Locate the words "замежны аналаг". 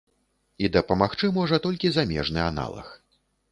1.99-2.93